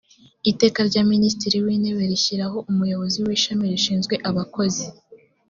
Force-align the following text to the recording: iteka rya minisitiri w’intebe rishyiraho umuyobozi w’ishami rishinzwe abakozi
iteka 0.51 0.79
rya 0.89 1.01
minisitiri 1.11 1.57
w’intebe 1.65 2.03
rishyiraho 2.11 2.57
umuyobozi 2.71 3.17
w’ishami 3.25 3.65
rishinzwe 3.73 4.15
abakozi 4.29 4.85